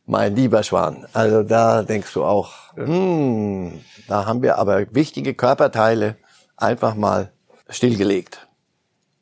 [0.06, 1.06] mein lieber Schwan.
[1.12, 6.16] Also da denkst du auch, hm, da haben wir aber wichtige Körperteile
[6.56, 7.32] einfach mal
[7.68, 8.46] stillgelegt.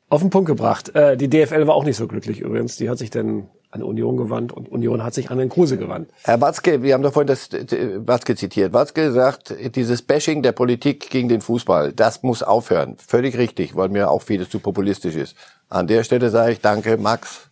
[0.09, 0.95] Auf den Punkt gebracht.
[0.95, 2.77] Äh, die DFL war auch nicht so glücklich übrigens.
[2.77, 6.09] Die hat sich dann an Union gewandt und Union hat sich an den Kruse gewandt.
[6.23, 8.73] Herr Watzke, wir haben doch vorhin das Watzke zitiert.
[8.73, 12.97] Watzke sagt, dieses Bashing der Politik gegen den Fußball, das muss aufhören.
[12.97, 15.35] Völlig richtig, weil mir auch vieles zu populistisch ist.
[15.69, 17.49] An der Stelle sage ich danke, Max.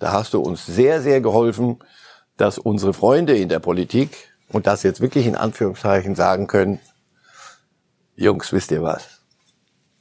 [0.00, 1.78] Da hast du uns sehr, sehr geholfen,
[2.36, 4.10] dass unsere Freunde in der Politik
[4.48, 6.80] und das jetzt wirklich in Anführungszeichen sagen können,
[8.16, 9.20] Jungs, wisst ihr was?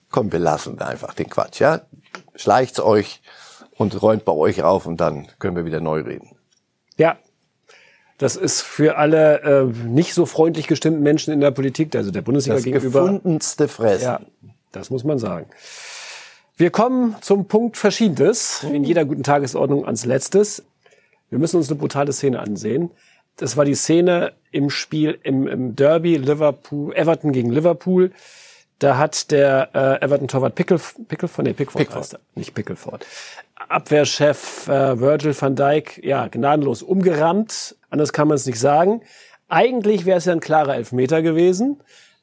[0.09, 1.81] Komm, wir lassen einfach den Quatsch, ja?
[2.35, 3.21] Schleicht's euch
[3.77, 6.35] und räumt bei euch auf und dann können wir wieder neu reden.
[6.97, 7.17] Ja,
[8.17, 12.21] das ist für alle äh, nicht so freundlich gestimmten Menschen in der Politik, also der
[12.21, 12.99] Bundesliga das gegenüber.
[13.01, 14.03] Das gefundenste Fressen.
[14.03, 14.21] Ja,
[14.71, 15.47] das muss man sagen.
[16.55, 20.63] Wir kommen zum Punkt Verschiedenes, in jeder guten Tagesordnung ans Letztes.
[21.29, 22.91] Wir müssen uns eine brutale Szene ansehen.
[23.37, 28.11] Das war die Szene im Spiel im, im Derby Liverpool, Everton gegen Liverpool.
[28.83, 32.19] Da hat der äh, Everton-Torwart Pickle, Pickleford, nee, Pickford, Pickford.
[32.35, 33.05] nicht Pickleford.
[33.69, 37.77] Abwehrchef äh, Virgil van Dijk, ja, gnadenlos umgerammt.
[37.89, 39.01] Anders kann man es nicht sagen.
[39.47, 41.79] Eigentlich wäre es ja ein klarer Elfmeter gewesen.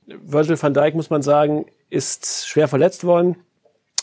[0.07, 3.37] Virgil van Dijk, muss man sagen, ist schwer verletzt worden.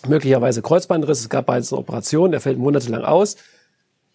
[0.07, 1.19] Möglicherweise Kreuzbandriss.
[1.19, 2.33] Es gab bereits eine Operation.
[2.33, 3.37] Er fällt monatelang aus.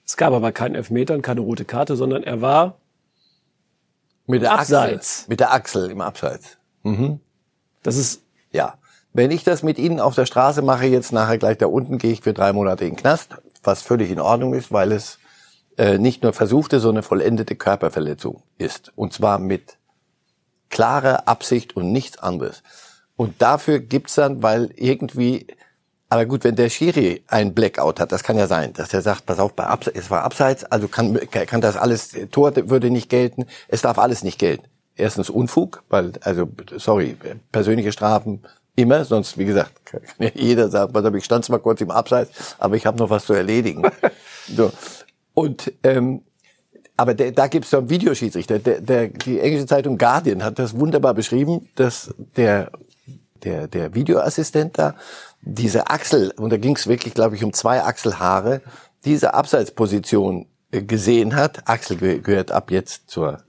[0.05, 2.81] Es gab aber keinen Elfmeter und keine rote Karte, sondern er war
[4.27, 5.21] mit der Abseits.
[5.21, 6.59] Achsel, mit der Achsel im Abseits.
[6.83, 7.21] Mhm.
[7.85, 8.23] Das ist
[8.53, 8.75] ja.
[9.15, 12.13] Wenn ich das mit Ihnen auf der Straße mache, jetzt nachher gleich da unten, gehe
[12.13, 15.19] ich für drei Monate in den Knast, was völlig in Ordnung ist, weil es
[15.77, 18.91] äh, nicht nur versuchte, sondern vollendete Körperverletzung ist.
[18.97, 19.77] Und zwar mit
[20.71, 22.63] klarer Absicht und nichts anderes.
[23.17, 25.47] Und dafür gibt's dann, weil irgendwie
[26.13, 29.25] aber gut, wenn der Schiri ein Blackout hat, das kann ja sein, dass er sagt,
[29.25, 33.09] pass auf, bei Abseits, es war abseits, also kann, kann das alles, Tor würde nicht
[33.09, 34.67] gelten, es darf alles nicht gelten.
[34.97, 37.17] Erstens Unfug, weil, also, sorry,
[37.51, 38.43] persönliche Strafen
[38.77, 41.91] immer, sonst, wie gesagt, kann ja jeder sagen, was habe ich stand zwar kurz im
[41.91, 43.83] Abseits, aber ich habe noch was zu erledigen.
[44.49, 44.73] so.
[45.35, 46.23] Und, ähm,
[46.97, 48.59] aber der, da gibt es so einen Videoschiedsrichter.
[48.59, 52.71] Der, der, die englische Zeitung Guardian hat das wunderbar beschrieben, dass der,
[53.43, 54.95] der, der Videoassistent da
[55.41, 58.61] diese Achsel, und da ging es wirklich, glaube ich, um zwei Achselhaare,
[59.05, 61.69] diese Abseitsposition äh, gesehen hat.
[61.69, 63.43] Achsel gehört ab jetzt zur,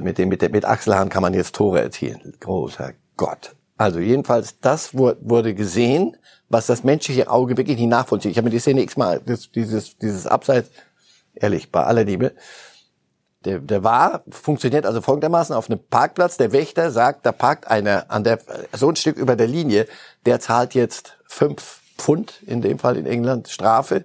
[0.00, 2.34] mit dem, mit, der, mit Achselhaaren kann man jetzt Tore erzielen.
[2.40, 3.54] Großer Gott.
[3.76, 6.16] Also jedenfalls, das wurde gesehen,
[6.48, 8.30] was das menschliche Auge wirklich nicht nachvollzieht.
[8.30, 10.70] Ich habe mir die Szene x-mal, dieses, dieses Abseits,
[11.34, 12.32] ehrlich, bei aller Liebe,
[13.44, 16.36] der, der war, funktioniert also folgendermaßen auf einem Parkplatz.
[16.36, 18.38] Der Wächter sagt, da parkt einer an der,
[18.72, 19.88] so ein Stück über der Linie,
[20.26, 24.04] der zahlt jetzt fünf Pfund, in dem Fall in England, Strafe.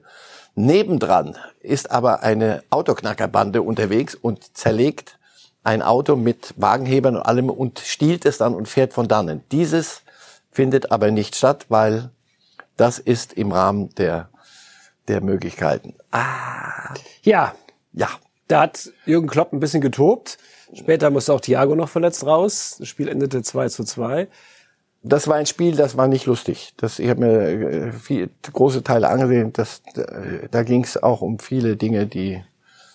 [0.56, 5.17] Nebendran ist aber eine Autoknackerbande unterwegs und zerlegt
[5.68, 9.44] ein Auto mit Wagenhebern und allem und stiehlt es dann und fährt von dannen.
[9.52, 10.02] Dieses
[10.50, 12.10] findet aber nicht statt, weil
[12.78, 14.30] das ist im Rahmen der,
[15.10, 15.94] der Möglichkeiten.
[16.12, 16.94] Ah.
[17.22, 17.54] Ja.
[17.92, 18.08] Ja.
[18.48, 20.38] Da hat Jürgen Klopp ein bisschen getobt.
[20.74, 22.78] Später musste auch Thiago noch verletzt raus.
[22.80, 24.30] Das Spiel endete 2 zu 2.
[25.04, 26.74] Das war ein Spiel, das war nicht lustig.
[26.78, 29.52] Das, ich habe mir äh, viel, große Teile angesehen.
[29.52, 29.82] Das,
[30.50, 32.42] da ging es auch um viele Dinge, die...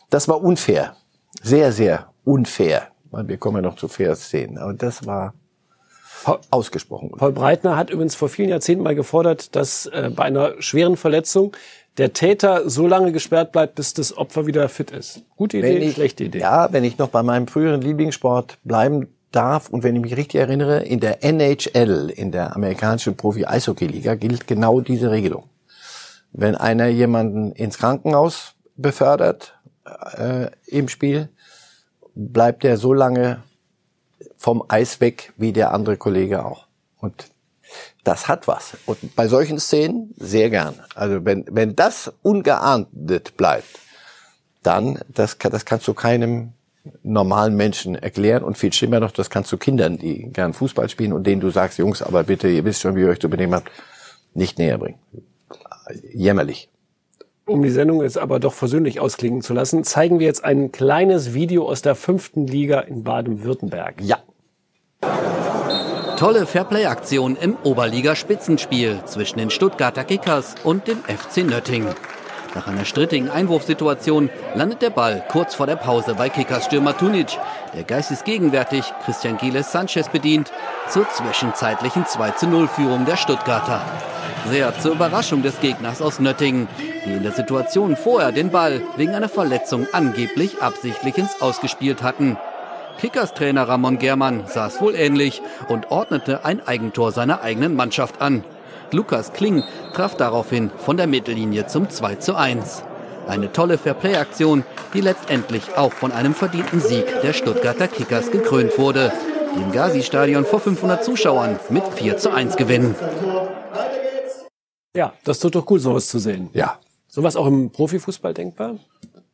[0.08, 0.96] Das war unfair.
[1.42, 2.88] Sehr, sehr unfair.
[3.10, 4.58] Wir kommen ja noch zu fair Szenen.
[4.58, 5.34] Aber das war
[6.50, 7.10] ausgesprochen.
[7.16, 11.56] Paul Breitner hat übrigens vor vielen Jahrzehnten mal gefordert, dass äh, bei einer schweren Verletzung
[11.98, 15.22] der Täter so lange gesperrt bleibt, bis das Opfer wieder fit ist.
[15.36, 16.38] Gute Idee, ich, schlechte Idee.
[16.38, 20.40] Ja, wenn ich noch bei meinem früheren Lieblingssport bleiben darf und wenn ich mich richtig
[20.40, 25.48] erinnere, in der NHL, in der amerikanischen Profi-Eishockey-Liga, gilt genau diese Regelung.
[26.32, 29.58] Wenn einer jemanden ins Krankenhaus befördert
[30.16, 31.28] äh, im Spiel,
[32.14, 33.42] bleibt er so lange
[34.36, 36.66] vom Eis weg wie der andere Kollege auch.
[36.98, 37.26] Und
[38.04, 38.76] das hat was.
[38.86, 40.74] Und bei solchen Szenen sehr gern.
[40.94, 43.78] Also wenn, wenn das ungeahndet bleibt,
[44.62, 46.52] dann, das, das kannst du keinem
[47.02, 51.12] normalen Menschen erklären und viel schlimmer noch, das kannst du Kindern, die gern Fußball spielen
[51.12, 53.54] und denen du sagst, Jungs, aber bitte, ihr wisst schon, wie ihr euch zu benehmen
[53.54, 53.70] habt,
[54.34, 54.98] nicht näher bringen.
[56.12, 56.71] Jämmerlich.
[57.44, 61.34] Um die Sendung jetzt aber doch versöhnlich ausklingen zu lassen, zeigen wir jetzt ein kleines
[61.34, 63.96] Video aus der fünften Liga in Baden-Württemberg.
[64.00, 64.18] Ja.
[66.16, 71.94] Tolle Fairplay-Aktion im Oberliga-Spitzenspiel zwischen den Stuttgarter Kickers und dem FC Nöttingen.
[72.54, 77.38] Nach einer strittigen Einwurfsituation landet der Ball kurz vor der Pause bei Kickers Stürmer Tunic,
[77.74, 80.52] der geistesgegenwärtig Christian Giles Sanchez bedient,
[80.88, 83.80] zur zwischenzeitlichen 2-0-Führung der Stuttgarter.
[84.50, 86.68] Sehr zur Überraschung des Gegners aus Nöttingen,
[87.06, 92.36] die in der Situation vorher den Ball wegen einer Verletzung angeblich absichtlich ins Ausgespielt hatten.
[93.00, 98.44] Kickers-Trainer Ramon Germann es wohl ähnlich und ordnete ein Eigentor seiner eigenen Mannschaft an.
[98.92, 99.62] Torwart Lukas Kling
[99.94, 102.84] traf daraufhin von der Mittellinie zum 2 zu 1.
[103.26, 109.12] Eine tolle Fairplay-Aktion, die letztendlich auch von einem verdienten Sieg der Stuttgarter Kickers gekrönt wurde,
[109.56, 112.94] die im Gazi-Stadion vor 500 Zuschauern mit 4 zu 1 gewinnen.
[114.94, 116.50] Ja, das tut doch gut, sowas zu sehen.
[116.52, 116.78] Ja.
[117.08, 118.76] Sowas auch im Profifußball denkbar?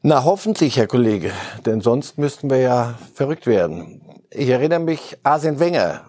[0.03, 1.33] Na, hoffentlich, Herr Kollege,
[1.67, 4.03] denn sonst müssten wir ja verrückt werden.
[4.31, 6.03] Ich erinnere mich, Arsene Wenger,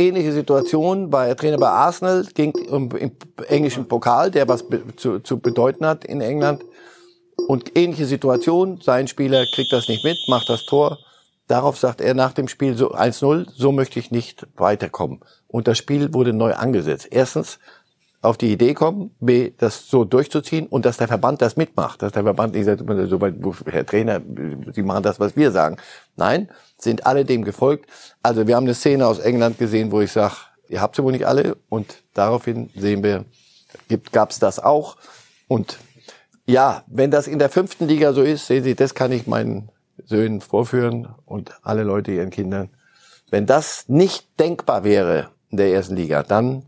[0.00, 3.12] ähnliche Situation, er Trainer bei Arsenal, ging im, im
[3.48, 6.64] englischen Pokal, der was be zu, zu bedeuten hat in England.
[7.46, 10.98] Und ähnliche Situation, sein Spieler kriegt das nicht mit, macht das Tor.
[11.46, 15.20] Darauf sagt er nach dem Spiel so 1-0, so möchte ich nicht weiterkommen.
[15.48, 17.08] Und das Spiel wurde neu angesetzt.
[17.10, 17.58] Erstens,
[18.22, 22.12] auf die Idee kommen, B, das so durchzuziehen und dass der Verband das mitmacht, dass
[22.12, 22.82] der Verband nicht sagt,
[23.66, 24.20] Herr Trainer,
[24.72, 25.78] Sie machen das, was wir sagen.
[26.16, 27.86] Nein, sind alle dem gefolgt.
[28.22, 30.34] Also wir haben eine Szene aus England gesehen, wo ich sage,
[30.68, 33.24] ihr habt sie wohl nicht alle und daraufhin sehen wir,
[34.12, 34.96] gab es das auch.
[35.48, 35.78] Und
[36.46, 39.70] ja, wenn das in der fünften Liga so ist, sehen Sie, das kann ich meinen
[40.04, 42.70] Söhnen vorführen und alle Leute ihren Kindern.
[43.30, 46.64] Wenn das nicht denkbar wäre in der ersten Liga, dann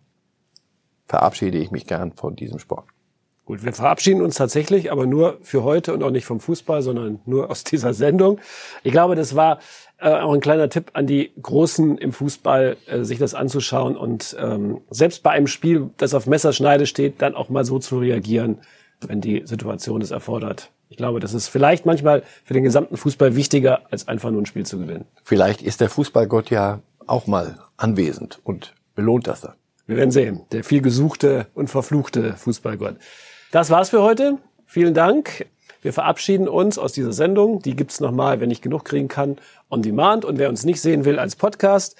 [1.07, 2.87] verabschiede ich mich gern von diesem Sport.
[3.45, 7.21] Gut, wir verabschieden uns tatsächlich, aber nur für heute und auch nicht vom Fußball, sondern
[7.27, 8.41] nur aus dieser Sendung.
[8.85, 9.59] Ich glaube, das war
[10.03, 14.37] äh, auch ein kleiner Tipp an die Großen im Fußball, äh, sich das anzuschauen und
[14.39, 18.59] ähm, selbst bei einem Spiel, das auf Messerschneide steht, dann auch mal so zu reagieren,
[19.01, 20.71] wenn die Situation es erfordert.
[20.89, 24.47] Ich glaube, das ist vielleicht manchmal für den gesamten Fußball wichtiger, als einfach nur ein
[24.47, 25.07] Spiel zu gewinnen.
[25.25, 29.55] Vielleicht ist der Fußballgott ja auch mal anwesend und belohnt das dann.
[29.87, 30.43] Wir werden sehen.
[30.53, 32.97] Der viel gesuchte und verfluchte Fußballgott.
[33.51, 34.39] Das war's für heute.
[34.67, 35.47] Vielen Dank.
[35.83, 37.61] Wir verabschieden uns aus dieser Sendung.
[37.61, 39.37] Die gibt's nochmal, wenn ich genug kriegen kann,
[39.69, 40.25] on demand.
[40.25, 41.97] Und wer uns nicht sehen will, als Podcast.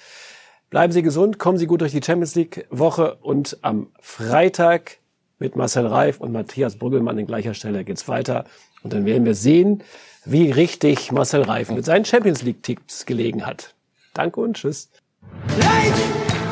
[0.69, 4.97] Bleiben Sie gesund, kommen Sie gut durch die Champions League Woche und am Freitag
[5.37, 8.45] mit Marcel Reif und Matthias Brüggelmann in gleicher Stelle geht's weiter.
[8.81, 9.83] Und dann werden wir sehen,
[10.25, 13.75] wie richtig Marcel Reif mit seinen Champions League Tipps gelegen hat.
[14.13, 14.89] Danke und tschüss.
[15.59, 16.42] Light!